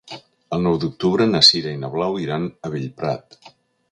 [0.55, 3.41] El nou d'octubre na Sira i na Blau iran a Bellprat.